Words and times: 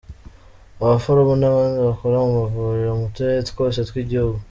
abaforomo 0.83 1.33
n’abandi 1.37 1.77
bakora 1.87 2.17
mu 2.25 2.29
mavuriro 2.39 2.91
mu 2.99 3.07
turere 3.13 3.41
twose 3.51 3.79
tw’igihugu. 3.89 4.37